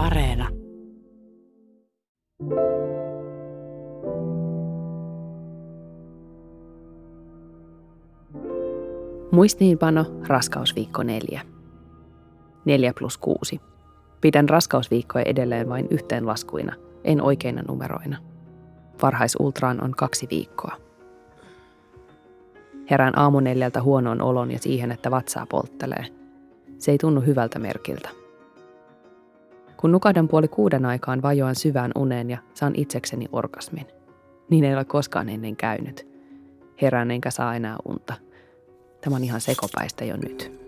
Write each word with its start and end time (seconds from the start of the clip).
Areena. 0.00 0.48
Muistiinpano 9.30 10.04
raskausviikko 10.26 11.02
neljä. 11.02 11.40
Neljä 12.64 12.92
plus 12.98 13.18
kuusi. 13.18 13.60
Pidän 14.20 14.48
raskausviikkoja 14.48 15.24
edelleen 15.24 15.68
vain 15.68 15.86
yhteenlaskuina, 15.90 16.74
en 17.04 17.22
oikeina 17.22 17.62
numeroina. 17.68 18.16
Varhaisultraan 19.02 19.84
on 19.84 19.90
kaksi 19.90 20.26
viikkoa. 20.30 20.76
Herään 22.90 23.18
aamuneljältä 23.18 23.82
huonoon 23.82 24.22
olon 24.22 24.50
ja 24.50 24.58
siihen, 24.58 24.92
että 24.92 25.10
vatsaa 25.10 25.46
polttelee. 25.46 26.06
Se 26.78 26.90
ei 26.90 26.98
tunnu 26.98 27.20
hyvältä 27.20 27.58
merkiltä. 27.58 28.19
Kun 29.80 29.92
nukahdan 29.92 30.28
puoli 30.28 30.48
kuuden 30.48 30.86
aikaan 30.86 31.22
vajoan 31.22 31.54
syvään 31.54 31.92
uneen 31.98 32.30
ja 32.30 32.38
saan 32.54 32.72
itsekseni 32.76 33.26
orgasmin. 33.32 33.86
Niin 34.50 34.64
ei 34.64 34.74
ole 34.74 34.84
koskaan 34.84 35.28
ennen 35.28 35.56
käynyt. 35.56 36.08
Herään 36.82 37.10
enkä 37.10 37.30
saa 37.30 37.56
enää 37.56 37.76
unta. 37.84 38.14
Tämä 39.00 39.16
on 39.16 39.24
ihan 39.24 39.40
sekopäistä 39.40 40.04
jo 40.04 40.16
nyt. 40.16 40.60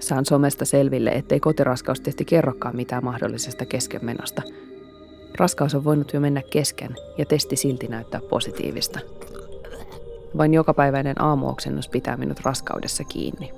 Saan 0.00 0.24
somesta 0.24 0.64
selville, 0.64 1.10
ettei 1.10 1.40
kotiraskaustesti 1.40 2.24
kerrokaan 2.24 2.76
mitään 2.76 3.04
mahdollisesta 3.04 3.66
keskenmenosta. 3.66 4.42
Raskaus 5.38 5.74
on 5.74 5.84
voinut 5.84 6.12
jo 6.12 6.20
mennä 6.20 6.42
kesken 6.50 6.94
ja 7.18 7.26
testi 7.26 7.56
silti 7.56 7.88
näyttää 7.88 8.20
positiivista. 8.20 9.00
Vain 10.36 10.54
jokapäiväinen 10.54 11.22
aamuoksennus 11.22 11.88
pitää 11.88 12.16
minut 12.16 12.40
raskaudessa 12.40 13.04
kiinni. 13.04 13.52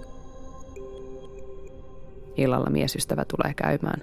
Illalla 2.36 2.70
miesystävä 2.70 3.24
tulee 3.24 3.54
käymään. 3.54 4.02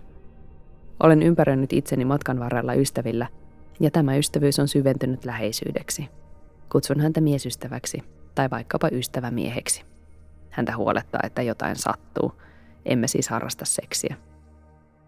Olen 1.04 1.24
ympäröinyt 1.24 1.74
itseni 1.74 2.06
matkan 2.06 2.40
varrella 2.40 2.74
ystävillä, 2.74 3.28
ja 3.80 3.92
tämä 3.92 4.16
ystävyys 4.16 4.60
on 4.60 4.68
syventynyt 4.68 5.26
läheisyydeksi. 5.26 6.10
Kutsun 6.72 7.00
häntä 7.00 7.22
miesystäväksi 7.22 8.04
tai 8.36 8.50
vaikkapa 8.50 8.90
ystävämieheksi. 8.92 9.84
Häntä 10.50 10.78
huolettaa, 10.78 11.22
että 11.24 11.42
jotain 11.42 11.76
sattuu. 11.76 12.34
Emme 12.86 13.08
siis 13.08 13.30
harrasta 13.30 13.66
seksiä. 13.66 14.16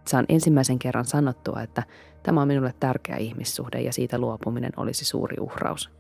Saan 0.08 0.26
ensimmäisen 0.30 0.80
kerran 0.80 1.06
sanottua, 1.06 1.62
että 1.62 1.84
tämä 2.24 2.42
on 2.42 2.48
minulle 2.48 2.74
tärkeä 2.80 3.18
ihmissuhde 3.18 3.82
ja 3.82 3.94
siitä 3.94 4.18
luopuminen 4.18 4.72
olisi 4.78 5.06
suuri 5.06 5.36
uhraus. 5.40 5.92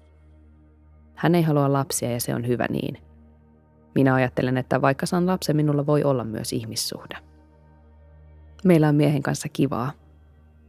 Hän 1.15 1.35
ei 1.35 1.41
halua 1.41 1.73
lapsia 1.73 2.11
ja 2.11 2.21
se 2.21 2.35
on 2.35 2.47
hyvä 2.47 2.65
niin. 2.69 2.97
Minä 3.95 4.13
ajattelen, 4.13 4.57
että 4.57 4.81
vaikka 4.81 5.05
saan 5.05 5.27
lapsen, 5.27 5.55
minulla 5.55 5.85
voi 5.85 6.03
olla 6.03 6.23
myös 6.23 6.53
ihmissuhde. 6.53 7.17
Meillä 8.63 8.87
on 8.87 8.95
miehen 8.95 9.23
kanssa 9.23 9.49
kivaa. 9.53 9.91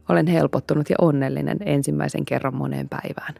Olen 0.09 0.27
helpottunut 0.27 0.89
ja 0.89 0.95
onnellinen 1.01 1.57
ensimmäisen 1.65 2.25
kerran 2.25 2.55
moneen 2.55 2.89
päivään. 2.89 3.33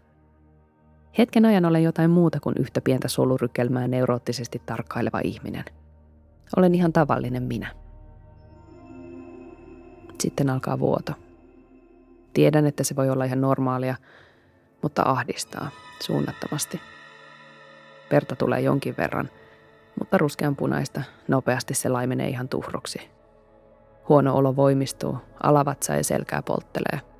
Hetken 1.17 1.45
ajan 1.45 1.65
olen 1.65 1.83
jotain 1.83 2.09
muuta 2.09 2.39
kuin 2.39 2.55
yhtä 2.59 2.81
pientä 2.81 3.07
solurykelmää 3.07 3.87
neuroottisesti 3.87 4.61
tarkkaileva 4.65 5.19
ihminen. 5.23 5.65
Olen 6.57 6.75
ihan 6.75 6.93
tavallinen 6.93 7.43
minä. 7.43 7.71
Sitten 10.21 10.49
alkaa 10.49 10.79
vuoto. 10.79 11.13
Tiedän, 12.33 12.65
että 12.65 12.83
se 12.83 12.95
voi 12.95 13.09
olla 13.09 13.25
ihan 13.25 13.41
normaalia, 13.41 13.95
mutta 14.81 15.03
ahdistaa 15.05 15.69
suunnattomasti. 15.99 16.81
Verta 18.11 18.35
tulee 18.35 18.61
jonkin 18.61 18.95
verran, 18.97 19.29
mutta 19.99 20.17
ruskean 20.17 20.55
punaista 20.55 21.01
nopeasti 21.27 21.73
se 21.73 21.89
laimenee 21.89 22.27
ihan 22.27 22.49
tuhroksi. 22.49 23.09
Huono 24.09 24.35
olo 24.35 24.55
voimistuu, 24.55 25.17
alavatsa 25.43 25.95
ja 25.95 26.03
selkää 26.03 26.41
polttelee– 26.41 27.01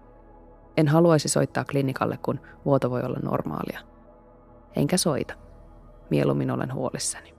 en 0.78 0.88
haluaisi 0.88 1.30
soittaa 1.30 1.66
klinikalle, 1.66 2.20
kun 2.22 2.40
vuoto 2.66 2.90
voi 2.90 3.02
olla 3.02 3.20
normaalia. 3.24 3.80
Enkä 4.76 4.98
soita. 4.98 5.34
Mieluummin 6.10 6.52
olen 6.52 6.74
huolissani. 6.74 7.34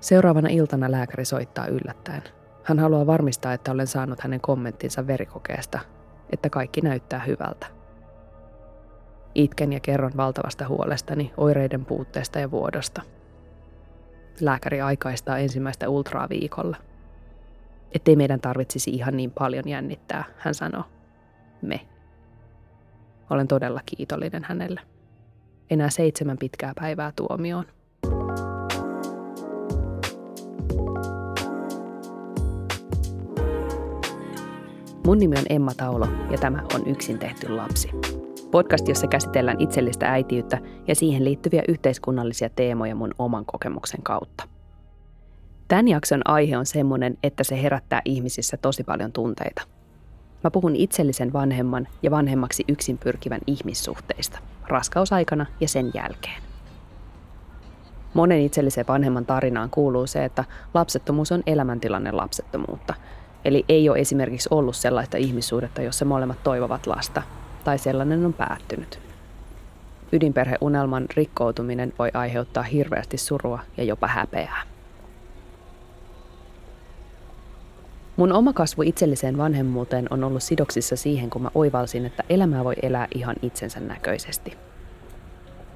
Seuraavana 0.00 0.48
iltana 0.48 0.90
lääkäri 0.90 1.24
soittaa 1.24 1.66
yllättäen. 1.66 2.22
Hän 2.62 2.78
haluaa 2.78 3.06
varmistaa, 3.06 3.52
että 3.52 3.72
olen 3.72 3.86
saanut 3.86 4.20
hänen 4.20 4.40
kommenttinsa 4.40 5.06
verikokeesta, 5.06 5.78
että 6.32 6.50
kaikki 6.50 6.80
näyttää 6.80 7.18
hyvältä. 7.18 7.66
Itken 9.38 9.72
ja 9.72 9.80
kerron 9.80 10.12
valtavasta 10.16 10.68
huolestani, 10.68 11.32
oireiden 11.36 11.84
puutteesta 11.84 12.38
ja 12.38 12.50
vuodosta. 12.50 13.02
Lääkäri 14.40 14.80
aikaistaa 14.80 15.38
ensimmäistä 15.38 15.88
ultraa 15.88 16.28
viikolla– 16.28 16.76
ettei 17.92 18.16
meidän 18.16 18.40
tarvitsisi 18.40 18.90
ihan 18.90 19.16
niin 19.16 19.30
paljon 19.30 19.68
jännittää, 19.68 20.24
hän 20.38 20.54
sanoo. 20.54 20.84
Me. 21.62 21.80
Olen 23.30 23.48
todella 23.48 23.80
kiitollinen 23.86 24.44
hänelle. 24.44 24.80
Enää 25.70 25.90
seitsemän 25.90 26.38
pitkää 26.38 26.72
päivää 26.80 27.12
tuomioon. 27.16 27.64
Mun 35.06 35.18
nimi 35.18 35.38
on 35.38 35.44
Emma 35.48 35.74
Taulo 35.74 36.08
ja 36.30 36.38
tämä 36.38 36.62
on 36.74 36.86
Yksin 36.86 37.18
tehty 37.18 37.48
lapsi. 37.48 37.90
Podcast, 38.50 38.88
jossa 38.88 39.06
käsitellään 39.06 39.60
itsellistä 39.60 40.12
äitiyttä 40.12 40.58
ja 40.86 40.94
siihen 40.94 41.24
liittyviä 41.24 41.62
yhteiskunnallisia 41.68 42.50
teemoja 42.50 42.94
mun 42.94 43.14
oman 43.18 43.44
kokemuksen 43.46 44.02
kautta– 44.02 44.44
Tämän 45.68 45.88
jakson 45.88 46.20
aihe 46.24 46.58
on 46.58 46.66
semmoinen, 46.66 47.18
että 47.22 47.44
se 47.44 47.62
herättää 47.62 48.02
ihmisissä 48.04 48.56
tosi 48.56 48.84
paljon 48.84 49.12
tunteita. 49.12 49.62
Mä 50.44 50.50
puhun 50.50 50.76
itsellisen 50.76 51.32
vanhemman 51.32 51.88
ja 52.02 52.10
vanhemmaksi 52.10 52.64
yksin 52.68 52.98
pyrkivän 52.98 53.40
ihmissuhteista, 53.46 54.38
raskausaikana 54.68 55.46
ja 55.60 55.68
sen 55.68 55.90
jälkeen. 55.94 56.42
Monen 58.14 58.40
itsellisen 58.40 58.84
vanhemman 58.88 59.26
tarinaan 59.26 59.70
kuuluu 59.70 60.06
se, 60.06 60.24
että 60.24 60.44
lapsettomuus 60.74 61.32
on 61.32 61.42
elämäntilanne 61.46 62.12
lapsettomuutta. 62.12 62.94
Eli 63.44 63.64
ei 63.68 63.88
ole 63.88 63.98
esimerkiksi 63.98 64.48
ollut 64.52 64.76
sellaista 64.76 65.16
ihmissuhdetta, 65.16 65.82
jossa 65.82 66.04
molemmat 66.04 66.42
toivovat 66.42 66.86
lasta, 66.86 67.22
tai 67.68 67.78
sellainen 67.78 68.26
on 68.26 68.32
päättynyt. 68.32 69.00
Ydinperheunelman 70.12 71.06
rikkoutuminen 71.16 71.92
voi 71.98 72.10
aiheuttaa 72.14 72.62
hirveästi 72.62 73.16
surua 73.16 73.58
ja 73.76 73.84
jopa 73.84 74.06
häpeää. 74.06 74.62
Mun 78.16 78.32
oma 78.32 78.52
kasvu 78.52 78.82
itselliseen 78.82 79.38
vanhemmuuteen 79.38 80.06
on 80.10 80.24
ollut 80.24 80.42
sidoksissa 80.42 80.96
siihen, 80.96 81.30
kun 81.30 81.42
mä 81.42 81.50
oivalsin, 81.54 82.06
että 82.06 82.22
elämää 82.28 82.64
voi 82.64 82.74
elää 82.82 83.08
ihan 83.14 83.36
itsensä 83.42 83.80
näköisesti. 83.80 84.56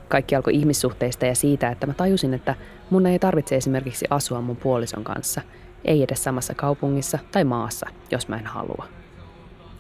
Kaikki 0.09 0.37
alkoi 0.37 0.55
ihmissuhteista 0.55 1.27
ja 1.27 1.35
siitä, 1.35 1.71
että 1.71 1.87
mä 1.87 1.95
tajusin, 1.95 2.35
että 2.35 2.55
mun 2.91 3.07
ei 3.07 3.19
tarvitse 3.19 3.57
esimerkiksi 3.57 4.07
asua 4.11 4.41
mun 4.41 4.57
puolison 4.57 5.05
kanssa, 5.05 5.41
ei 5.85 6.03
edes 6.03 6.25
samassa 6.25 6.55
kaupungissa 6.55 7.19
tai 7.33 7.45
maassa, 7.45 7.87
jos 8.11 8.29
mä 8.29 8.37
en 8.37 8.47
halua. 8.47 8.87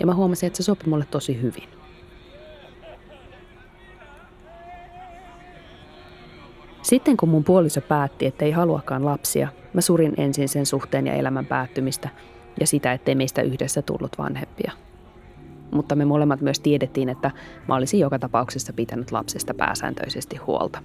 Ja 0.00 0.06
mä 0.06 0.14
huomasin, 0.14 0.46
että 0.46 0.56
se 0.56 0.62
sopi 0.62 0.88
mulle 0.88 1.06
tosi 1.10 1.42
hyvin. 1.42 1.81
Sitten 6.82 7.16
kun 7.16 7.28
mun 7.28 7.44
puoliso 7.44 7.80
päätti, 7.80 8.26
että 8.26 8.44
ei 8.44 8.50
haluakaan 8.50 9.04
lapsia, 9.04 9.48
mä 9.72 9.80
surin 9.80 10.14
ensin 10.16 10.48
sen 10.48 10.66
suhteen 10.66 11.06
ja 11.06 11.14
elämän 11.14 11.46
päättymistä 11.46 12.08
ja 12.60 12.66
sitä, 12.66 12.92
ettei 12.92 13.14
meistä 13.14 13.42
yhdessä 13.42 13.82
tullut 13.82 14.18
vanhempia. 14.18 14.72
Mutta 15.70 15.94
me 15.94 16.04
molemmat 16.04 16.40
myös 16.40 16.60
tiedettiin, 16.60 17.08
että 17.08 17.30
mä 17.68 17.74
olisin 17.74 18.00
joka 18.00 18.18
tapauksessa 18.18 18.72
pitänyt 18.72 19.12
lapsesta 19.12 19.54
pääsääntöisesti 19.54 20.36
huolta. 20.36 20.78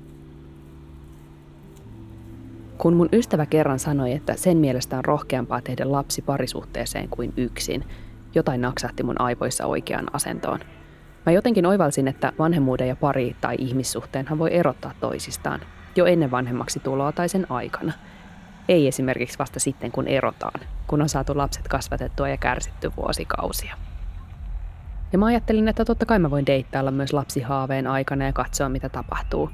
Kun 2.77 2.93
mun 2.93 3.09
ystävä 3.13 3.45
kerran 3.45 3.79
sanoi, 3.79 4.11
että 4.11 4.35
sen 4.35 4.57
mielestä 4.57 4.97
on 4.97 5.05
rohkeampaa 5.05 5.61
tehdä 5.61 5.91
lapsi 5.91 6.21
parisuhteeseen 6.21 7.09
kuin 7.09 7.33
yksin, 7.37 7.83
jotain 8.35 8.61
naksahti 8.61 9.03
mun 9.03 9.21
aivoissa 9.21 9.65
oikeaan 9.65 10.15
asentoon. 10.15 10.59
Mä 11.25 11.31
jotenkin 11.31 11.65
oivalsin, 11.65 12.07
että 12.07 12.33
vanhemmuuden 12.39 12.87
ja 12.87 12.95
pari- 12.95 13.35
tai 13.41 13.55
ihmissuhteenhan 13.59 14.39
voi 14.39 14.53
erottaa 14.53 14.93
toisistaan 14.99 15.59
jo 15.97 16.05
ennen 16.05 16.31
vanhemmaksi 16.31 16.79
tuloa 16.79 17.11
tai 17.11 17.29
sen 17.29 17.51
aikana– 17.51 17.93
ei 18.69 18.87
esimerkiksi 18.87 19.39
vasta 19.39 19.59
sitten, 19.59 19.91
kun 19.91 20.07
erotaan, 20.07 20.59
kun 20.87 21.01
on 21.01 21.09
saatu 21.09 21.37
lapset 21.37 21.67
kasvatettua 21.67 22.29
ja 22.29 22.37
kärsitty 22.37 22.91
vuosikausia. 22.97 23.75
Ja 25.11 25.17
mä 25.19 25.25
ajattelin, 25.25 25.67
että 25.67 25.85
totta 25.85 26.05
kai 26.05 26.19
mä 26.19 26.31
voin 26.31 26.45
deittailla 26.45 26.91
myös 26.91 27.13
lapsihaaveen 27.13 27.87
aikana 27.87 28.25
ja 28.25 28.33
katsoa, 28.33 28.69
mitä 28.69 28.89
tapahtuu. 28.89 29.49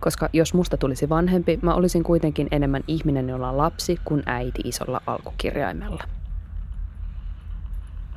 Koska 0.00 0.28
jos 0.32 0.54
musta 0.54 0.76
tulisi 0.76 1.08
vanhempi, 1.08 1.58
mä 1.62 1.74
olisin 1.74 2.02
kuitenkin 2.02 2.48
enemmän 2.50 2.82
ihminen, 2.88 3.28
jolla 3.28 3.48
on 3.48 3.56
lapsi, 3.56 4.00
kuin 4.04 4.22
äiti 4.26 4.62
isolla 4.64 5.00
alkukirjaimella. 5.06 6.04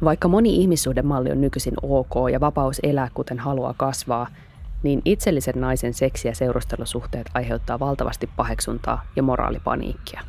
Vaikka 0.03 0.27
moni 0.27 0.55
ihmissuhdemalli 0.55 1.31
on 1.31 1.41
nykyisin 1.41 1.73
ok 1.81 2.13
ja 2.31 2.39
vapaus 2.39 2.79
elää 2.83 3.09
kuten 3.13 3.39
haluaa 3.39 3.73
kasvaa, 3.77 4.27
niin 4.83 5.01
itsellisen 5.05 5.61
naisen 5.61 5.93
seksi- 5.93 6.27
ja 6.27 6.35
seurustelusuhteet 6.35 7.29
aiheuttaa 7.33 7.79
valtavasti 7.79 8.29
paheksuntaa 8.35 9.05
ja 9.15 9.23
moraalipaniikkia. 9.23 10.21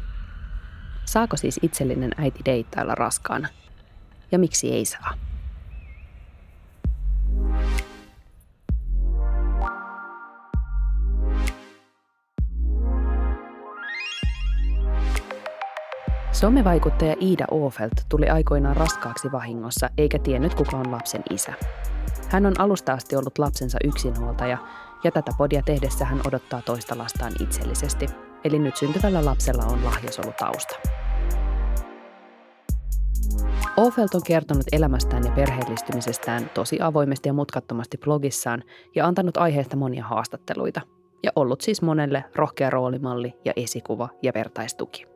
Saako 1.04 1.36
siis 1.36 1.60
itsellinen 1.62 2.10
äiti 2.16 2.40
deittailla 2.44 2.94
raskaana? 2.94 3.48
Ja 4.32 4.38
miksi 4.38 4.72
ei 4.72 4.84
saa? 4.84 5.14
Somevaikuttaja 16.32 17.16
Iida 17.20 17.44
Ofelt 17.50 17.92
tuli 18.08 18.28
aikoinaan 18.28 18.76
raskaaksi 18.76 19.32
vahingossa 19.32 19.90
eikä 19.98 20.18
tiennyt 20.18 20.54
kuka 20.54 20.76
on 20.76 20.92
lapsen 20.92 21.22
isä. 21.30 21.52
Hän 22.34 22.46
on 22.46 22.60
alusta 22.60 22.92
asti 22.92 23.16
ollut 23.16 23.38
lapsensa 23.38 23.78
yksinhuoltaja 23.84 24.58
ja 25.04 25.10
tätä 25.10 25.32
podia 25.38 25.62
tehdessä 25.62 26.04
hän 26.04 26.20
odottaa 26.26 26.62
toista 26.62 26.98
lastaan 26.98 27.32
itsellisesti. 27.40 28.06
Eli 28.44 28.58
nyt 28.58 28.76
syntyvällä 28.76 29.24
lapsella 29.24 29.64
on 29.64 29.84
lahjasolutausta. 29.84 30.74
Ofelt 33.76 34.14
on 34.14 34.20
kertonut 34.26 34.66
elämästään 34.72 35.24
ja 35.24 35.32
perheellistymisestään 35.32 36.50
tosi 36.54 36.78
avoimesti 36.80 37.28
ja 37.28 37.32
mutkattomasti 37.32 37.98
blogissaan 37.98 38.62
ja 38.94 39.06
antanut 39.06 39.36
aiheesta 39.36 39.76
monia 39.76 40.04
haastatteluita. 40.04 40.80
Ja 41.22 41.30
ollut 41.36 41.60
siis 41.60 41.82
monelle 41.82 42.24
rohkea 42.34 42.70
roolimalli 42.70 43.34
ja 43.44 43.52
esikuva 43.56 44.08
ja 44.22 44.32
vertaistuki. 44.34 45.06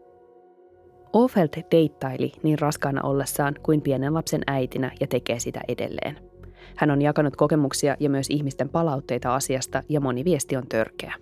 Ofelt 1.13 1.57
deittaili 1.71 2.33
niin 2.43 2.59
raskaana 2.59 3.03
ollessaan 3.03 3.55
kuin 3.63 3.83
pienen 3.83 4.15
lapsen 4.15 4.43
äitinä 4.47 4.91
ja 5.01 5.07
tekee 5.07 5.39
sitä 5.39 5.61
edelleen. 5.69 6.28
Hän 6.77 6.91
on 6.91 7.03
jakanut 7.03 7.37
kokemuksia 7.37 7.97
ja 8.01 8.11
myös 8.11 8.31
ihmisten 8.31 8.69
palautteita 8.69 9.35
asiasta 9.35 9.83
ja 9.89 10.01
moni 10.01 10.25
viesti 10.25 10.57
on 10.57 10.67
törkeä. 10.69 11.15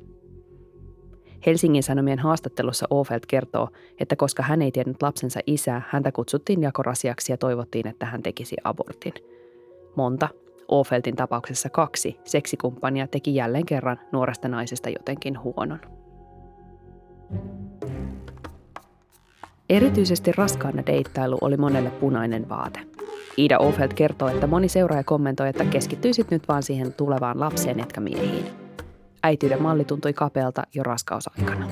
Helsingin 1.46 1.82
Sanomien 1.82 2.18
haastattelussa 2.18 2.86
Ofelt 2.90 3.26
kertoo, 3.26 3.68
että 4.00 4.16
koska 4.16 4.42
hän 4.42 4.62
ei 4.62 4.72
tiennyt 4.72 5.02
lapsensa 5.02 5.40
isää, 5.46 5.82
häntä 5.88 6.12
kutsuttiin 6.12 6.62
jakorasiaksi 6.62 7.32
ja 7.32 7.36
toivottiin, 7.36 7.86
että 7.86 8.06
hän 8.06 8.22
tekisi 8.22 8.56
abortin. 8.64 9.12
Monta, 9.96 10.28
Ofeltin 10.68 11.16
tapauksessa 11.16 11.70
kaksi, 11.70 12.16
seksikumppania 12.24 13.06
teki 13.06 13.34
jälleen 13.34 13.66
kerran 13.66 14.00
nuoresta 14.12 14.48
naisesta 14.48 14.90
jotenkin 14.90 15.42
huonon. 15.42 15.80
Erityisesti 19.70 20.32
raskaana 20.32 20.82
deittailu 20.86 21.38
oli 21.40 21.56
monelle 21.56 21.90
punainen 21.90 22.48
vaate. 22.48 22.95
Ida 23.36 23.58
Ofeld 23.58 23.92
kertoo, 23.94 24.28
että 24.28 24.46
moni 24.46 24.68
seuraaja 24.68 25.04
kommentoi, 25.04 25.48
että 25.48 25.64
keskittyisit 25.64 26.30
nyt 26.30 26.48
vaan 26.48 26.62
siihen 26.62 26.92
tulevaan 26.92 27.40
lapseen 27.40 27.80
etkä 27.80 28.00
miehiin. 28.00 28.46
Äitiyden 29.22 29.62
malli 29.62 29.84
tuntui 29.84 30.12
kapealta 30.12 30.62
jo 30.74 30.82
raskausaikana. 30.82 31.68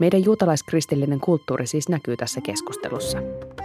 Meidän 0.00 0.24
juutalaiskristillinen 0.24 1.20
kulttuuri 1.20 1.66
siis 1.66 1.88
näkyy 1.88 2.16
tässä 2.16 2.40
keskustelussa. 2.40 3.18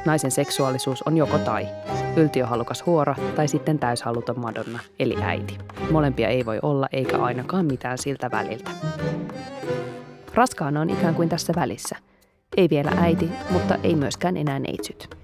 Naisen 0.05 0.31
seksuaalisuus 0.31 1.01
on 1.01 1.17
joko 1.17 1.37
tai, 1.37 1.67
yltiöhalukas 2.15 2.85
huora 2.85 3.15
tai 3.35 3.47
sitten 3.47 3.79
täyshaluton 3.79 4.39
Madonna, 4.39 4.79
eli 4.99 5.15
äiti. 5.21 5.57
Molempia 5.91 6.27
ei 6.27 6.45
voi 6.45 6.59
olla 6.61 6.87
eikä 6.91 7.17
ainakaan 7.17 7.65
mitään 7.65 7.97
siltä 7.97 8.31
väliltä. 8.31 8.71
Raskaana 10.33 10.81
on 10.81 10.89
ikään 10.89 11.15
kuin 11.15 11.29
tässä 11.29 11.53
välissä. 11.55 11.95
Ei 12.55 12.69
vielä 12.69 12.91
äiti, 12.97 13.29
mutta 13.49 13.75
ei 13.83 13.95
myöskään 13.95 14.37
enää 14.37 14.59
neitsyt. 14.59 15.17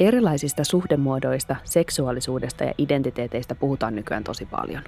Erilaisista 0.00 0.64
suhdemuodoista, 0.64 1.56
seksuaalisuudesta 1.64 2.64
ja 2.64 2.72
identiteeteistä 2.78 3.54
puhutaan 3.54 3.94
nykyään 3.94 4.24
tosi 4.24 4.46
paljon. 4.46 4.82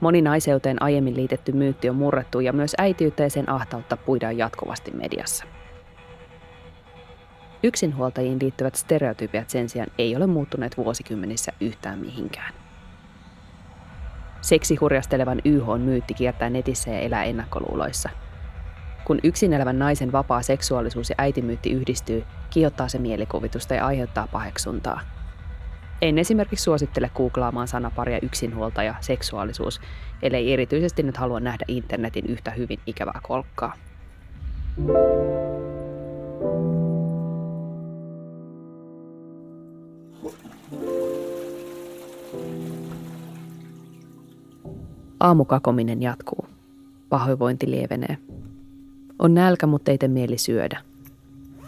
Moni 0.00 0.22
naiseuteen 0.22 0.82
aiemmin 0.82 1.16
liitetty 1.16 1.52
myytti 1.52 1.88
on 1.88 1.96
murrettu 1.96 2.40
ja 2.40 2.52
myös 2.52 2.74
äitiyttä 2.78 3.22
ja 3.22 3.30
sen 3.30 3.48
ahtautta 3.48 3.96
puidaan 3.96 4.38
jatkuvasti 4.38 4.90
mediassa. 4.90 5.44
Yksinhuoltajiin 7.62 8.38
liittyvät 8.42 8.74
stereotypiat 8.74 9.50
sen 9.50 9.68
sijaan 9.68 9.90
ei 9.98 10.16
ole 10.16 10.26
muuttuneet 10.26 10.76
vuosikymmenissä 10.76 11.52
yhtään 11.60 11.98
mihinkään. 11.98 12.54
Seksihurjastelevan 14.40 15.40
YH 15.44 15.66
myytti 15.78 16.14
kiertää 16.14 16.50
netissä 16.50 16.90
ja 16.90 17.00
elää 17.00 17.24
ennakkoluuloissa. 17.24 18.10
Kun 19.10 19.20
yksin 19.22 19.52
elävän 19.52 19.78
naisen 19.78 20.12
vapaa 20.12 20.42
seksuaalisuus 20.42 21.10
ja 21.10 21.14
äitimyytti 21.18 21.72
yhdistyy, 21.72 22.24
kiihottaa 22.50 22.88
se 22.88 22.98
mielikuvitusta 22.98 23.74
ja 23.74 23.86
aiheuttaa 23.86 24.28
paheksuntaa. 24.32 25.00
En 26.02 26.18
esimerkiksi 26.18 26.62
suosittele 26.62 27.10
googlaamaan 27.14 27.68
sanaparia 27.68 28.18
yksinhuoltaja 28.22 28.94
seksuaalisuus, 29.00 29.80
ellei 30.22 30.52
erityisesti 30.52 31.02
nyt 31.02 31.16
halua 31.16 31.40
nähdä 31.40 31.64
internetin 31.68 32.26
yhtä 32.26 32.50
hyvin 32.50 32.78
ikävää 32.86 33.20
kolkkaa. 33.22 33.72
Aamukakominen 45.20 46.02
jatkuu. 46.02 46.46
Pahoinvointi 47.08 47.70
lievenee. 47.70 48.18
On 49.20 49.34
nälkä, 49.34 49.66
mutta 49.66 49.90
ei 49.90 49.98
tee 49.98 50.08
mieli 50.08 50.38
syödä. 50.38 50.80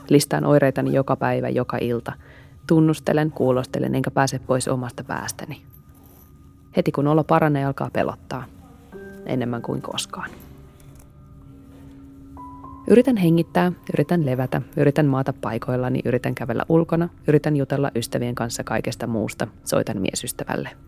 Listaan 0.08 0.44
oireitani 0.44 0.94
joka 0.94 1.16
päivä, 1.16 1.48
joka 1.48 1.78
ilta. 1.80 2.12
Tunnustelen, 2.66 3.30
kuulostelen, 3.30 3.94
enkä 3.94 4.10
pääse 4.10 4.38
pois 4.38 4.68
omasta 4.68 5.04
päästäni. 5.04 5.62
Heti 6.76 6.92
kun 6.92 7.06
olo 7.06 7.24
paranee, 7.24 7.64
alkaa 7.64 7.90
pelottaa. 7.92 8.44
Enemmän 9.26 9.62
kuin 9.62 9.82
koskaan. 9.82 10.30
Yritän 12.86 13.16
hengittää, 13.16 13.72
yritän 13.94 14.26
levätä, 14.26 14.62
yritän 14.76 15.06
maata 15.06 15.32
paikoillani, 15.32 16.00
yritän 16.04 16.34
kävellä 16.34 16.64
ulkona, 16.68 17.08
yritän 17.28 17.56
jutella 17.56 17.90
ystävien 17.94 18.34
kanssa 18.34 18.64
kaikesta 18.64 19.06
muusta, 19.06 19.48
soitan 19.64 20.00
miesystävälle– 20.00 20.70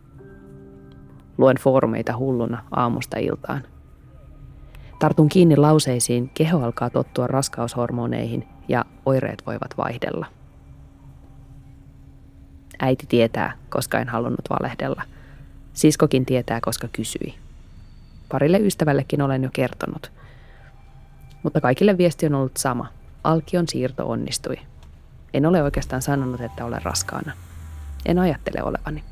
Luen 1.38 1.56
foorumeita 1.56 2.16
hulluna 2.16 2.62
aamusta 2.70 3.18
iltaan. 3.18 3.62
Tartun 5.04 5.28
kiinni 5.28 5.56
lauseisiin, 5.56 6.30
keho 6.34 6.64
alkaa 6.64 6.90
tottua 6.90 7.26
raskaushormoneihin 7.26 8.48
ja 8.68 8.84
oireet 9.06 9.42
voivat 9.46 9.76
vaihdella. 9.76 10.26
Äiti 12.80 13.06
tietää, 13.06 13.52
koska 13.68 13.98
en 13.98 14.08
halunnut 14.08 14.50
valehdella. 14.50 15.02
Siskokin 15.72 16.26
tietää, 16.26 16.60
koska 16.60 16.88
kysyi. 16.92 17.34
Parille 18.32 18.58
ystävällekin 18.58 19.22
olen 19.22 19.42
jo 19.42 19.50
kertonut. 19.52 20.12
Mutta 21.42 21.60
kaikille 21.60 21.98
viesti 21.98 22.26
on 22.26 22.34
ollut 22.34 22.56
sama. 22.56 22.86
Alkion 23.24 23.68
siirto 23.68 24.10
onnistui. 24.10 24.56
En 25.34 25.46
ole 25.46 25.62
oikeastaan 25.62 26.02
sanonut, 26.02 26.40
että 26.40 26.64
olen 26.64 26.82
raskaana. 26.82 27.32
En 28.06 28.18
ajattele 28.18 28.62
olevani. 28.62 29.04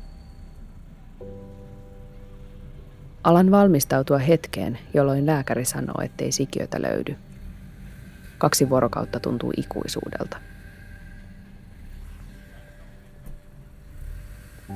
Alan 3.23 3.51
valmistautua 3.51 4.17
hetkeen, 4.17 4.79
jolloin 4.93 5.25
lääkäri 5.25 5.65
sanoo, 5.65 6.01
ettei 6.03 6.31
sikiötä 6.31 6.81
löydy. 6.81 7.15
Kaksi 8.37 8.69
vuorokautta 8.69 9.19
tuntuu 9.19 9.53
ikuisuudelta. 9.57 10.37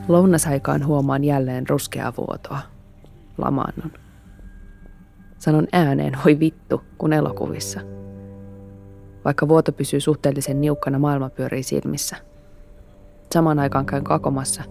Lounasaikaan 0.07 0.85
huomaan 0.85 1.23
jälleen 1.23 1.69
ruskeaa 1.69 2.13
vuotoa. 2.17 2.59
Lamaannon. 3.37 3.91
Sanon 5.39 5.67
ääneen 5.71 6.13
voi 6.25 6.39
vittu, 6.39 6.83
kun 6.97 7.13
elokuvissa. 7.13 7.79
Vaikka 9.25 9.47
vuoto 9.47 9.71
pysyy 9.71 9.99
suhteellisen 9.99 10.61
niukkana, 10.61 10.99
maailma 10.99 11.29
pyörii 11.29 11.63
silmissä. 11.63 12.15
Samaan 13.31 13.59
aikaan 13.59 13.85
käyn 13.85 14.03
kakomassa 14.03 14.63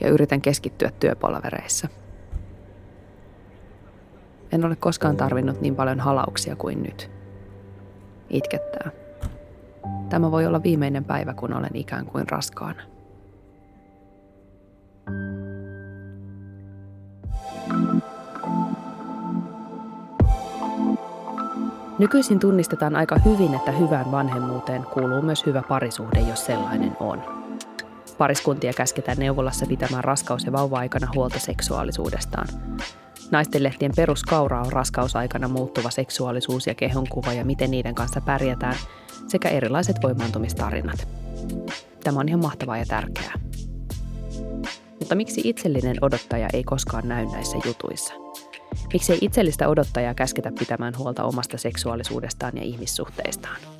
ja 0.00 0.08
yritän 0.08 0.40
keskittyä 0.40 0.90
työpalavereissa– 1.00 1.88
en 4.54 4.64
ole 4.64 4.76
koskaan 4.76 5.16
tarvinnut 5.16 5.60
niin 5.60 5.76
paljon 5.76 6.00
halauksia 6.00 6.56
kuin 6.56 6.82
nyt. 6.82 7.10
Itkettää. 8.30 8.90
Tämä 10.08 10.30
voi 10.30 10.46
olla 10.46 10.62
viimeinen 10.62 11.04
päivä, 11.04 11.34
kun 11.34 11.54
olen 11.54 11.70
ikään 11.76 12.06
kuin 12.06 12.28
raskaana. 12.28 12.82
Nykyisin 21.98 22.38
tunnistetaan 22.38 22.96
aika 22.96 23.18
hyvin, 23.24 23.54
että 23.54 23.72
hyvään 23.72 24.12
vanhemmuuteen 24.12 24.82
kuuluu 24.82 25.22
myös 25.22 25.46
hyvä 25.46 25.62
parisuhde, 25.68 26.20
jos 26.20 26.46
sellainen 26.46 26.96
on. 27.00 27.22
Pariskuntia 28.18 28.72
käsketään 28.72 29.18
neuvolassa 29.18 29.66
pitämään 29.66 30.04
raskaus- 30.04 30.46
ja 30.46 30.52
vauva-aikana 30.52 31.08
huolta 31.14 31.38
seksuaalisuudestaan. 31.38 32.48
Naistenlehtien 33.34 33.92
peruskaura 33.96 34.60
on 34.60 34.72
raskausaikana 34.72 35.48
muuttuva 35.48 35.90
seksuaalisuus 35.90 36.66
ja 36.66 36.74
kehonkuva 36.74 37.32
ja 37.32 37.44
miten 37.44 37.70
niiden 37.70 37.94
kanssa 37.94 38.20
pärjätään, 38.20 38.76
sekä 39.28 39.48
erilaiset 39.48 39.96
voimaantumistarinat. 40.02 41.08
Tämä 42.04 42.20
on 42.20 42.28
ihan 42.28 42.40
mahtavaa 42.40 42.78
ja 42.78 42.86
tärkeää. 42.86 43.34
Mutta 44.98 45.14
miksi 45.14 45.40
itsellinen 45.44 45.96
odottaja 46.00 46.48
ei 46.52 46.64
koskaan 46.64 47.08
näy 47.08 47.26
näissä 47.26 47.58
jutuissa? 47.66 48.14
Miksei 48.92 49.18
itsellistä 49.20 49.68
odottajaa 49.68 50.14
käsketä 50.14 50.52
pitämään 50.58 50.98
huolta 50.98 51.24
omasta 51.24 51.58
seksuaalisuudestaan 51.58 52.56
ja 52.56 52.62
ihmissuhteistaan? 52.62 53.73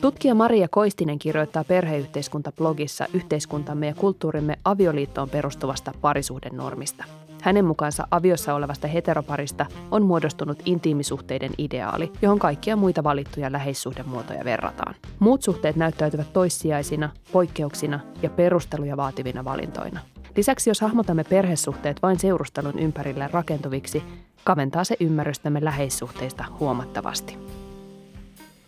Tutkija 0.00 0.34
Maria 0.34 0.68
Koistinen 0.68 1.18
kirjoittaa 1.18 1.64
perheyhteiskunta-blogissa 1.64 3.06
yhteiskuntamme 3.14 3.86
ja 3.86 3.94
kulttuurimme 3.94 4.58
avioliittoon 4.64 5.30
perustuvasta 5.30 5.92
parisuhdenormista. 6.00 7.04
Hänen 7.42 7.64
mukaansa 7.64 8.06
aviossa 8.10 8.54
olevasta 8.54 8.88
heteroparista 8.88 9.66
on 9.90 10.02
muodostunut 10.02 10.62
intiimisuhteiden 10.64 11.50
ideaali, 11.58 12.12
johon 12.22 12.38
kaikkia 12.38 12.76
muita 12.76 13.04
valittuja 13.04 13.52
läheissuhdemuotoja 13.52 14.44
verrataan. 14.44 14.94
Muut 15.18 15.42
suhteet 15.42 15.76
näyttäytyvät 15.76 16.32
toissijaisina, 16.32 17.10
poikkeuksina 17.32 18.00
ja 18.22 18.30
perusteluja 18.30 18.96
vaativina 18.96 19.44
valintoina. 19.44 20.00
Lisäksi 20.36 20.70
jos 20.70 20.80
hahmotamme 20.80 21.24
perhesuhteet 21.24 22.02
vain 22.02 22.18
seurustelun 22.18 22.78
ympärille 22.78 23.28
rakentuviksi, 23.32 24.02
kaventaa 24.44 24.84
se 24.84 24.96
ymmärrystämme 25.00 25.64
läheissuhteista 25.64 26.44
huomattavasti. 26.60 27.38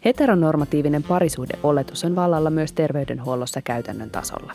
Heteronormatiivinen 0.05 1.03
parisuhdeoletus 1.03 2.05
on 2.05 2.17
vallalla 2.17 2.51
myös 2.51 2.73
terveydenhuollossa 2.73 3.63
käytännön 3.63 4.11
tasolla. 4.11 4.53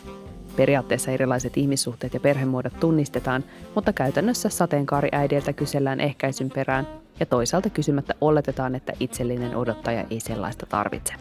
Periaatteessa 0.56 1.10
erilaiset 1.10 1.56
ihmissuhteet 1.56 2.14
ja 2.14 2.20
perhemuodot 2.20 2.80
tunnistetaan, 2.80 3.44
mutta 3.74 3.92
käytännössä 3.92 4.48
sateenkaariäidiltä 4.48 5.52
kysellään 5.52 6.00
ehkäisyn 6.00 6.50
perään 6.54 6.86
ja 7.20 7.26
toisaalta 7.26 7.70
kysymättä 7.70 8.14
oletetaan, 8.20 8.74
että 8.74 8.92
itsellinen 9.00 9.56
odottaja 9.56 10.04
ei 10.10 10.20
sellaista 10.20 10.66
tarvitse. 10.66 11.14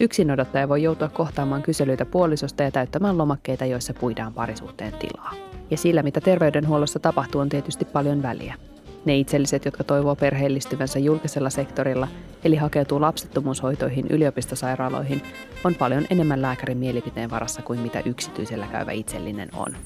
Yksin 0.00 0.30
odottaja 0.30 0.68
voi 0.68 0.82
joutua 0.82 1.08
kohtaamaan 1.08 1.62
kyselyitä 1.62 2.04
puolisosta 2.04 2.62
ja 2.62 2.70
täyttämään 2.70 3.18
lomakkeita, 3.18 3.64
joissa 3.64 3.94
puidaan 3.94 4.34
parisuhteen 4.34 4.92
tilaa. 4.92 5.34
Ja 5.70 5.76
sillä, 5.76 6.02
mitä 6.02 6.20
terveydenhuollossa 6.20 6.98
tapahtuu, 6.98 7.40
on 7.40 7.48
tietysti 7.48 7.84
paljon 7.84 8.22
väliä. 8.22 8.54
Ne 9.06 9.16
itselliset, 9.16 9.64
jotka 9.64 9.84
toivoo 9.84 10.16
perheellistyvänsä 10.16 10.98
julkisella 10.98 11.50
sektorilla, 11.50 12.08
eli 12.44 12.56
hakeutuu 12.56 13.00
lapsettomuushoitoihin 13.00 14.06
yliopistosairaaloihin, 14.10 15.22
on 15.64 15.74
paljon 15.74 16.06
enemmän 16.10 16.42
lääkärin 16.42 16.78
mielipiteen 16.78 17.30
varassa 17.30 17.62
kuin 17.62 17.80
mitä 17.80 18.02
yksityisellä 18.04 18.66
käyvä 18.66 18.92
itsellinen 18.92 19.48
on. 19.54 19.76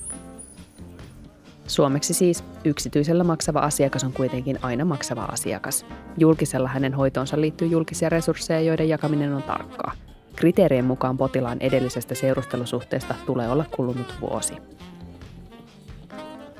Suomeksi 1.66 2.14
siis 2.14 2.44
yksityisellä 2.64 3.24
maksava 3.24 3.58
asiakas 3.58 4.04
on 4.04 4.12
kuitenkin 4.12 4.58
aina 4.62 4.84
maksava 4.84 5.22
asiakas. 5.22 5.86
Julkisella 6.18 6.68
hänen 6.68 6.94
hoitoonsa 6.94 7.40
liittyy 7.40 7.68
julkisia 7.68 8.08
resursseja, 8.08 8.60
joiden 8.60 8.88
jakaminen 8.88 9.34
on 9.34 9.42
tarkkaa. 9.42 9.92
Kriteerien 10.36 10.84
mukaan 10.84 11.16
potilaan 11.16 11.58
edellisestä 11.60 12.14
seurustelusuhteesta 12.14 13.14
tulee 13.26 13.50
olla 13.50 13.64
kulunut 13.76 14.14
vuosi. 14.20 14.54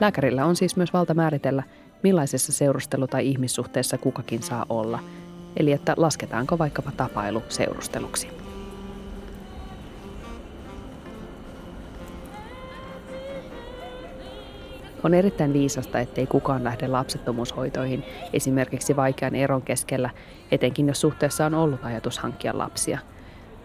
Lääkärillä 0.01 0.45
on 0.47 0.57
siis 0.57 0.77
myös 0.77 0.93
valta 0.93 1.15
määritellä, 1.15 1.63
millaisessa 2.03 2.53
seurustelu- 2.53 3.07
tai 3.07 3.29
ihmissuhteessa 3.29 3.99
kukakin 3.99 4.43
saa 4.43 4.67
olla, 4.69 4.99
eli 5.57 5.73
että 5.73 5.95
lasketaanko 5.97 6.59
vaikkapa 6.59 6.93
tapailu 6.97 7.43
seurusteluksi. 7.49 8.29
On 15.03 15.15
erittäin 15.15 15.53
viisasta, 15.53 16.01
ettei 16.01 16.27
kukaan 16.27 16.65
lähde 16.65 16.89
lapsettomuushoitoihin 16.89 18.05
esimerkiksi 18.33 18.97
vaikean 18.97 19.35
eron 19.35 19.63
keskellä, 19.63 20.11
etenkin 20.51 20.89
jos 20.89 21.01
suhteessa 21.01 21.47
on 21.47 21.55
ollut 21.55 21.85
ajatus 21.85 22.19
hankkia 22.19 22.59
lapsia. 22.59 22.99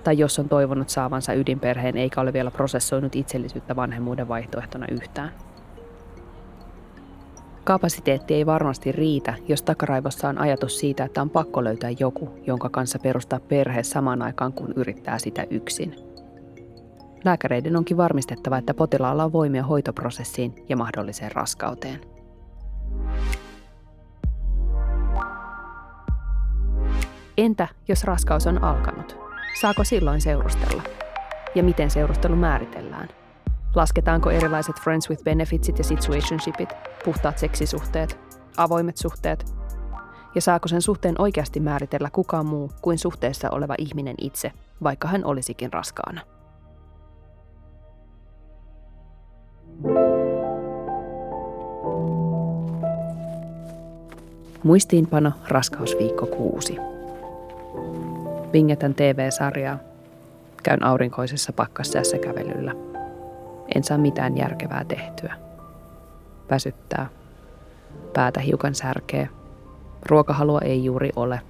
Tai 0.04 0.18
jos 0.18 0.40
on 0.40 0.50
toivonut 0.50 0.90
saavansa 0.90 1.34
ydinperheen 1.34 1.98
eikä 1.98 2.22
ole 2.22 2.34
vielä 2.34 2.52
prosessoinut 2.52 3.16
itsellisyyttä 3.16 3.76
vanhemmuuden 3.76 4.28
vaihtoehtona 4.28 4.86
yhtään. 4.92 5.32
Kapasiteetti 7.66 8.34
ei 8.34 8.46
varmasti 8.46 8.92
riitä, 8.92 9.34
jos 9.48 9.64
takaraivossa 9.64 10.30
on 10.30 10.38
ajatus 10.38 10.80
siitä, 10.80 11.04
että 11.04 11.22
on 11.22 11.30
pakko 11.30 11.64
löytää 11.64 11.90
joku, 12.00 12.30
jonka 12.48 12.70
kanssa 12.70 13.00
perustaa 13.00 13.40
perhe 13.40 13.84
samaan 13.84 14.22
aikaan, 14.22 14.54
kun 14.54 14.74
yrittää 14.76 15.20
sitä 15.20 15.46
yksin. 15.50 15.96
Lääkäreiden 17.24 17.76
onkin 17.78 17.98
varmistettava, 17.98 18.58
että 18.58 18.74
potilaalla 18.74 19.24
on 19.24 19.34
voimia 19.34 19.64
hoitoprosessiin 19.64 20.56
ja 20.70 20.78
mahdolliseen 20.78 21.32
raskauteen. 21.32 22.02
Entä 27.38 27.68
jos 27.88 28.04
raskaus 28.04 28.48
on 28.48 28.64
alkanut? 28.64 29.18
Saako 29.62 29.84
silloin 29.84 30.22
seurustella? 30.22 30.84
Ja 31.56 31.64
miten 31.64 31.90
seurustelu 31.90 32.36
määritellään? 32.36 33.10
Lasketaanko 33.76 34.30
erilaiset 34.32 34.80
friends 34.82 35.10
with 35.10 35.24
benefitsit 35.24 35.78
ja 35.78 35.84
situationshipit, 35.84 36.70
puhtaat 37.06 37.38
seksisuhteet, 37.38 38.20
avoimet 38.58 38.98
suhteet? 38.98 39.46
Ja 40.36 40.42
saako 40.42 40.68
sen 40.68 40.82
suhteen 40.82 41.16
oikeasti 41.18 41.60
määritellä 41.60 42.10
kukaan 42.10 42.46
muu 42.46 42.72
kuin 42.82 42.98
suhteessa 42.98 43.50
oleva 43.50 43.76
ihminen 43.78 44.16
itse, 44.22 44.52
vaikka 44.84 45.08
hän 45.08 45.26
olisikin 45.26 45.74
raskaana? 45.74 46.22
Muistiinpano 54.64 55.32
Raskausviikko 55.48 56.26
6. 56.26 56.78
Vingetän 58.54 58.96
TV-sarjaa. 58.96 59.78
Käyn 60.64 60.84
aurinkoisessa 60.84 61.54
pakkasjässä 61.54 62.18
kävelyllä. 62.18 62.95
En 63.76 63.84
saa 63.84 63.98
mitään 63.98 64.38
järkevää 64.38 64.86
tehtyä. 64.86 65.36
Väsyttää. 66.50 67.10
Päätä 68.14 68.40
hiukan 68.40 68.76
särkee. 68.76 69.30
Ruokahalua 70.06 70.60
ei 70.62 70.86
juuri 70.86 71.10
ole. 71.16 71.42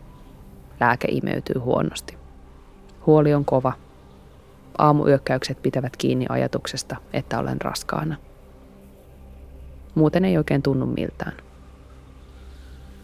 Lääke 0.80 1.08
imeytyy 1.12 1.60
huonosti. 1.60 2.18
Huoli 3.06 3.34
on 3.34 3.46
kova. 3.46 3.74
Aamuyökkäykset 4.78 5.62
pitävät 5.62 5.98
kiinni 5.98 6.26
ajatuksesta, 6.30 6.96
että 7.14 7.40
olen 7.40 7.62
raskaana. 7.62 8.16
Muuten 9.96 10.26
ei 10.26 10.38
oikein 10.38 10.62
tunnu 10.62 10.86
miltään. 10.86 11.34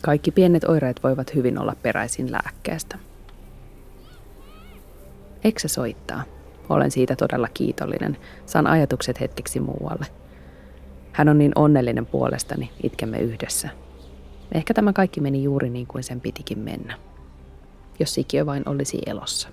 Kaikki 0.01 0.31
pienet 0.31 0.63
oireet 0.63 1.03
voivat 1.03 1.35
hyvin 1.35 1.57
olla 1.59 1.75
peräisin 1.81 2.31
lääkkeestä. 2.31 2.97
Eikö 5.43 5.59
se 5.59 5.67
soittaa? 5.67 6.23
Olen 6.71 6.91
siitä 6.91 7.15
todella 7.15 7.47
kiitollinen. 7.53 8.17
Saan 8.45 8.67
ajatukset 8.67 9.19
hetkeksi 9.19 9.59
muualle. 9.59 10.05
Hän 11.11 11.29
on 11.29 11.37
niin 11.37 11.51
onnellinen 11.55 12.05
puolestani, 12.05 12.71
itkemme 12.83 13.19
yhdessä. 13.19 13.69
Ehkä 14.51 14.73
tämä 14.73 14.93
kaikki 14.93 15.21
meni 15.21 15.43
juuri 15.43 15.69
niin 15.69 15.87
kuin 15.87 16.03
sen 16.03 16.21
pitikin 16.21 16.59
mennä. 16.59 16.97
Jos 17.99 18.13
sikiö 18.13 18.45
vain 18.45 18.63
olisi 18.65 18.99
elossa. 19.05 19.49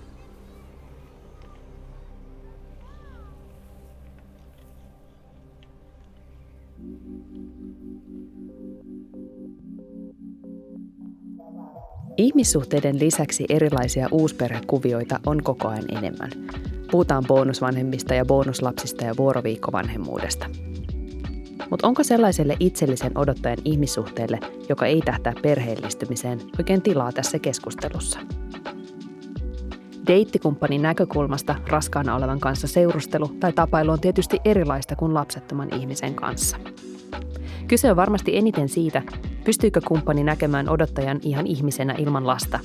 Ihmissuhteiden 12.17 12.99
lisäksi 12.99 13.45
erilaisia 13.49 14.07
uusperhekuvioita 14.11 15.19
on 15.25 15.43
koko 15.43 15.67
ajan 15.67 15.97
enemmän. 15.97 16.31
Puhutaan 16.91 17.23
bonusvanhemmista 17.27 18.13
ja 18.13 18.25
bonuslapsista 18.25 19.05
ja 19.05 19.13
vuoroviikkovanhemmuudesta. 19.17 20.45
Mutta 21.69 21.87
onko 21.87 22.03
sellaiselle 22.03 22.57
itsellisen 22.59 23.17
odottajan 23.17 23.57
ihmissuhteelle, 23.65 24.39
joka 24.69 24.85
ei 24.85 25.01
tähtää 25.05 25.33
perheellistymiseen, 25.41 26.39
oikein 26.59 26.81
tilaa 26.81 27.11
tässä 27.11 27.39
keskustelussa? 27.39 28.19
Deittikumppanin 30.07 30.81
näkökulmasta 30.81 31.55
raskaana 31.67 32.15
olevan 32.15 32.39
kanssa 32.39 32.67
seurustelu 32.67 33.27
tai 33.27 33.53
tapailu 33.53 33.91
on 33.91 33.99
tietysti 33.99 34.39
erilaista 34.45 34.95
kuin 34.95 35.13
lapsettoman 35.13 35.73
ihmisen 35.75 36.15
kanssa. 36.15 36.57
Kyse 37.67 37.91
on 37.91 37.95
varmasti 37.97 38.37
eniten 38.37 38.69
siitä, 38.69 39.01
pystyykö 39.45 39.81
kumppani 39.87 40.23
näkemään 40.23 40.69
odottajan 40.69 41.19
ihan 41.23 41.47
ihmisenä 41.47 41.95
ilman 41.97 42.27
lasta 42.27 42.59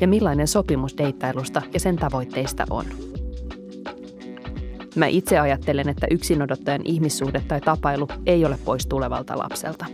ja 0.00 0.08
millainen 0.08 0.48
sopimus 0.48 0.98
deittailusta 0.98 1.62
ja 1.72 1.80
sen 1.80 1.96
tavoitteista 1.96 2.64
on. 2.70 3.13
Mä 4.96 5.06
itse 5.06 5.38
ajattelen, 5.38 5.88
että 5.88 6.06
yksinodottajan 6.10 6.80
ihmissuhde 6.84 7.42
tai 7.48 7.60
tapailu 7.60 8.08
ei 8.26 8.44
ole 8.44 8.58
pois 8.64 8.86
tulevalta 8.86 9.38
lapselta. 9.38 9.86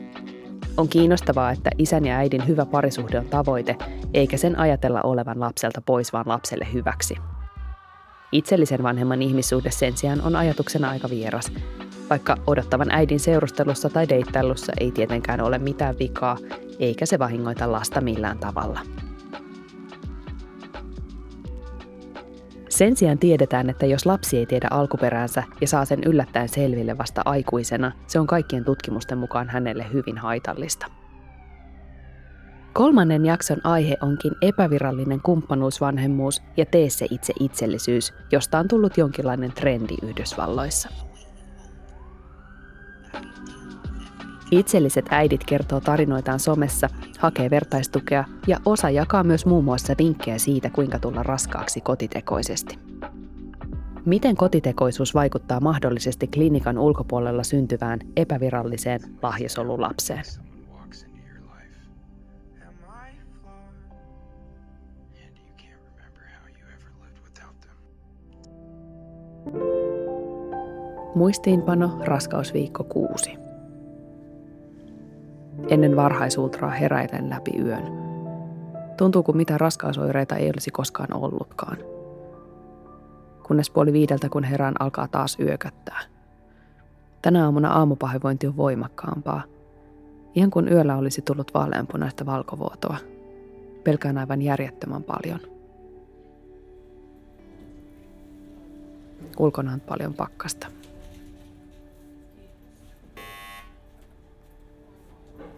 On 0.76 0.88
kiinnostavaa, 0.88 1.50
että 1.50 1.70
isän 1.78 2.04
ja 2.04 2.16
äidin 2.16 2.48
hyvä 2.48 2.66
parisuhde 2.66 3.18
on 3.18 3.26
tavoite, 3.26 3.76
eikä 4.14 4.36
sen 4.36 4.58
ajatella 4.58 5.00
olevan 5.02 5.40
lapselta 5.40 5.80
pois, 5.80 6.12
vaan 6.12 6.28
lapselle 6.28 6.66
hyväksi. 6.72 7.16
Itsellisen 8.32 8.82
vanhemman 8.82 9.22
ihmissuhde 9.22 9.70
sen 9.70 9.96
sijaan 9.96 10.22
on 10.22 10.36
ajatuksena 10.36 10.90
aika 10.90 11.10
vieras, 11.10 11.52
vaikka 12.10 12.36
odottavan 12.46 12.90
äidin 12.90 13.20
seurustelussa 13.20 13.88
tai 13.90 14.08
deittailussa 14.08 14.72
ei 14.80 14.90
tietenkään 14.90 15.40
ole 15.40 15.58
mitään 15.58 15.98
vikaa, 15.98 16.36
eikä 16.78 17.06
se 17.06 17.18
vahingoita 17.18 17.72
lasta 17.72 18.00
millään 18.00 18.38
tavalla. 18.38 18.80
Sen 22.80 22.96
sijaan 22.96 23.18
tiedetään, 23.18 23.70
että 23.70 23.86
jos 23.86 24.06
lapsi 24.06 24.38
ei 24.38 24.46
tiedä 24.46 24.68
alkuperäänsä 24.70 25.42
ja 25.60 25.68
saa 25.68 25.84
sen 25.84 25.98
yllättäen 26.06 26.48
selville 26.48 26.98
vasta 26.98 27.22
aikuisena, 27.24 27.92
se 28.06 28.20
on 28.20 28.26
kaikkien 28.26 28.64
tutkimusten 28.64 29.18
mukaan 29.18 29.48
hänelle 29.48 29.86
hyvin 29.92 30.18
haitallista. 30.18 30.86
Kolmannen 32.72 33.24
jakson 33.24 33.60
aihe 33.64 33.96
onkin 34.02 34.32
epävirallinen 34.42 35.20
kumppanuusvanhemmuus 35.20 36.42
ja 36.56 36.66
tee 36.66 36.90
se 36.90 37.06
itse 37.10 37.32
itsellisyys, 37.40 38.12
josta 38.32 38.58
on 38.58 38.68
tullut 38.68 38.96
jonkinlainen 38.96 39.52
trendi 39.52 39.94
Yhdysvalloissa. 40.02 40.88
Itselliset 44.50 45.06
äidit 45.10 45.44
kertoo 45.44 45.80
tarinoitaan 45.80 46.40
somessa, 46.40 46.88
hakee 47.18 47.50
vertaistukea 47.50 48.24
ja 48.46 48.58
osa 48.64 48.90
jakaa 48.90 49.24
myös 49.24 49.46
muun 49.46 49.64
muassa 49.64 49.94
vinkkejä 49.98 50.38
siitä, 50.38 50.70
kuinka 50.70 50.98
tulla 50.98 51.22
raskaaksi 51.22 51.80
kotitekoisesti. 51.80 52.78
Miten 54.04 54.36
kotitekoisuus 54.36 55.14
vaikuttaa 55.14 55.60
mahdollisesti 55.60 56.26
klinikan 56.26 56.78
ulkopuolella 56.78 57.42
syntyvään 57.42 57.98
epäviralliseen 58.16 59.00
lahjasolulapseen? 59.22 60.24
Muistiinpano 71.14 71.98
raskausviikko 72.04 72.84
6. 72.84 73.49
Ennen 75.68 75.96
varhaisultraa 75.96 76.70
heräilen 76.70 77.30
läpi 77.30 77.50
yön. 77.58 77.82
Tuntuu 78.96 79.22
kuin 79.22 79.36
mitä 79.36 79.58
raskausoireita 79.58 80.36
ei 80.36 80.50
olisi 80.50 80.70
koskaan 80.70 81.14
ollutkaan. 81.14 81.76
Kunnes 83.46 83.70
puoli 83.70 83.92
viideltä, 83.92 84.28
kun 84.28 84.44
herään, 84.44 84.74
alkaa 84.80 85.08
taas 85.08 85.38
yököttää. 85.40 86.00
Tänä 87.22 87.44
aamuna 87.44 87.72
aamupahoinvointi 87.72 88.46
on 88.46 88.56
voimakkaampaa. 88.56 89.42
Ihan 90.34 90.50
kun 90.50 90.72
yöllä 90.72 90.96
olisi 90.96 91.22
tullut 91.22 91.54
vaaleanpunaista 91.54 92.26
valkovuotoa. 92.26 92.96
Pelkään 93.84 94.18
aivan 94.18 94.42
järjettömän 94.42 95.02
paljon. 95.02 95.40
Ulkona 99.38 99.72
on 99.72 99.80
paljon 99.80 100.14
pakkasta. 100.14 100.66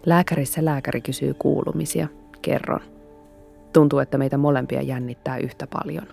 Lääkärissä 0.07 0.65
lääkäri 0.65 1.01
kysyy 1.01 1.35
kuulumisia. 1.35 2.09
Kerron. 2.43 2.81
Tuntuu, 3.73 3.99
että 3.99 4.19
meitä 4.19 4.39
molempia 4.39 4.83
jännittää 4.83 5.39
yhtä 5.39 5.67
paljon. 5.67 6.07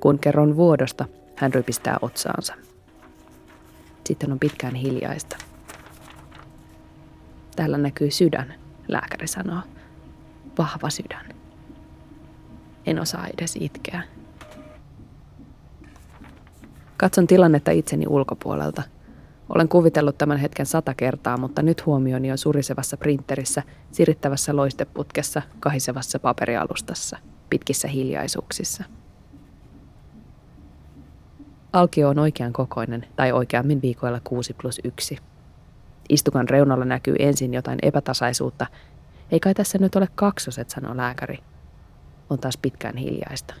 Kun 0.00 0.18
kerron 0.18 0.56
vuodosta, 0.56 1.04
hän 1.36 1.54
rypistää 1.54 1.96
otsaansa. 2.02 2.54
Sitten 4.04 4.32
on 4.32 4.38
pitkään 4.38 4.74
hiljaista. 4.74 5.36
Täällä 7.56 7.78
näkyy 7.78 8.10
sydän, 8.10 8.54
lääkäri 8.88 9.26
sanoo. 9.26 9.60
Vahva 10.58 10.90
sydän. 10.90 11.26
En 12.86 13.00
osaa 13.00 13.26
edes 13.38 13.56
itkeä. 13.60 14.02
Katson 16.96 17.26
tilannetta 17.26 17.70
itseni 17.70 18.06
ulkopuolelta– 18.06 18.82
olen 19.48 19.68
kuvitellut 19.68 20.18
tämän 20.18 20.38
hetken 20.38 20.66
sata 20.66 20.94
kertaa, 20.94 21.36
mutta 21.36 21.62
nyt 21.62 21.86
huomioni 21.86 22.32
on 22.32 22.38
surisevassa 22.38 22.96
printerissä, 22.96 23.62
sirittävässä 23.92 24.56
loisteputkessa, 24.56 25.42
kahisevassa 25.60 26.18
paperialustassa, 26.18 27.18
pitkissä 27.50 27.88
hiljaisuuksissa. 27.88 28.84
Alkio 31.72 32.08
on 32.08 32.18
oikean 32.18 32.52
kokoinen, 32.52 33.06
tai 33.16 33.32
oikeammin 33.32 33.82
viikoilla 33.82 34.20
6 34.24 34.54
plus 34.54 34.80
1. 34.84 35.18
Istukan 36.08 36.48
reunalla 36.48 36.84
näkyy 36.84 37.14
ensin 37.18 37.54
jotain 37.54 37.78
epätasaisuutta. 37.82 38.66
Ei 39.30 39.40
kai 39.40 39.54
tässä 39.54 39.78
nyt 39.78 39.96
ole 39.96 40.08
kaksoset, 40.14 40.70
sanoo 40.70 40.96
lääkäri. 40.96 41.38
On 42.30 42.38
taas 42.38 42.56
pitkään 42.56 42.96
hiljaista. 42.96 43.54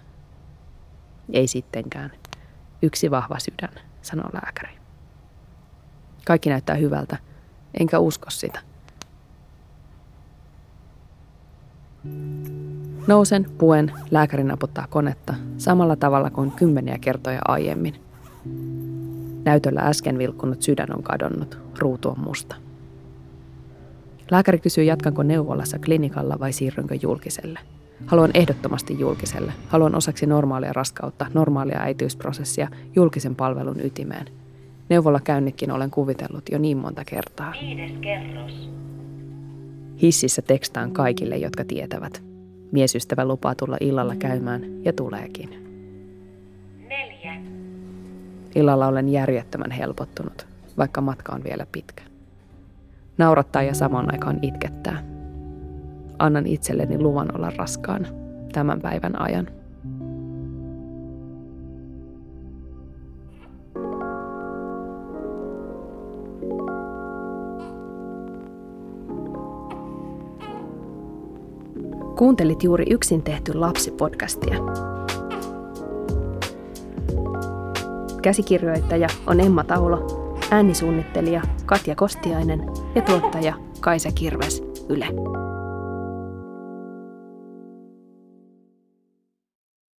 Ei 1.32 1.46
sittenkään. 1.46 2.12
Yksi 2.82 3.10
vahva 3.10 3.38
sydän, 3.38 3.82
sanoo 4.02 4.30
lääkäri. 4.32 4.83
Kaikki 6.26 6.50
näyttää 6.50 6.76
hyvältä, 6.76 7.16
enkä 7.80 7.98
usko 7.98 8.30
sitä. 8.30 8.58
Nousen, 13.06 13.46
puen, 13.58 13.92
lääkäri 14.10 14.44
naputtaa 14.44 14.86
konetta 14.90 15.34
samalla 15.58 15.96
tavalla 15.96 16.30
kuin 16.30 16.50
kymmeniä 16.50 16.98
kertoja 16.98 17.40
aiemmin. 17.48 17.94
Näytöllä 19.44 19.80
äsken 19.80 20.18
vilkkunut 20.18 20.62
sydän 20.62 20.96
on 20.96 21.02
kadonnut, 21.02 21.58
ruutu 21.78 22.08
on 22.08 22.20
musta. 22.20 22.56
Lääkäri 24.30 24.58
kysyy, 24.58 24.84
jatkanko 24.84 25.22
neuvolassa 25.22 25.78
klinikalla 25.78 26.40
vai 26.40 26.52
siirrynkö 26.52 26.94
julkiselle. 27.02 27.60
Haluan 28.06 28.30
ehdottomasti 28.34 28.98
julkiselle. 28.98 29.52
Haluan 29.68 29.94
osaksi 29.94 30.26
normaalia 30.26 30.72
raskautta, 30.72 31.26
normaalia 31.34 31.78
äitiysprosessia, 31.80 32.68
julkisen 32.94 33.34
palvelun 33.34 33.80
ytimeen– 33.80 34.26
Neuvolla 34.88 35.20
käynnitkin 35.20 35.70
olen 35.70 35.90
kuvitellut 35.90 36.42
jo 36.52 36.58
niin 36.58 36.76
monta 36.78 37.02
kertaa. 37.04 37.52
Viides 37.60 37.92
kerros. 38.00 38.70
Hississä 40.02 40.42
tekstaan 40.42 40.92
kaikille, 40.92 41.36
jotka 41.36 41.64
tietävät. 41.64 42.22
Miesystävä 42.72 43.24
lupaa 43.24 43.54
tulla 43.54 43.76
illalla 43.80 44.16
käymään 44.16 44.84
ja 44.84 44.92
tuleekin. 44.92 45.50
Neljä. 46.88 47.34
Illalla 48.54 48.86
olen 48.86 49.08
järjettömän 49.08 49.70
helpottunut, 49.70 50.46
vaikka 50.78 51.00
matka 51.00 51.32
on 51.32 51.44
vielä 51.44 51.66
pitkä. 51.72 52.02
Naurattaa 53.18 53.62
ja 53.62 53.74
samaan 53.74 54.12
aikaan 54.12 54.38
itkettää. 54.42 55.04
Annan 56.18 56.46
itselleni 56.46 56.98
luvan 56.98 57.36
olla 57.36 57.52
raskaana 57.56 58.08
tämän 58.52 58.80
päivän 58.80 59.20
ajan. 59.20 59.48
Kuuntelit 72.24 72.62
juuri 72.62 72.84
yksin 72.90 73.22
tehty 73.22 73.54
lapsipodcastia. 73.54 74.56
Käsikirjoittaja 78.22 79.08
on 79.26 79.40
Emma 79.40 79.64
Taulo, 79.64 80.06
äänisuunnittelija 80.50 81.42
Katja 81.66 81.94
Kostiainen 81.94 82.60
ja 82.94 83.02
tuottaja 83.02 83.54
Kaisa 83.80 84.10
Kirves 84.14 84.62
Yle. 84.88 85.08